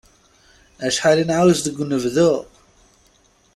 [0.87, 2.31] Acḥal i nεawez deg unebdu!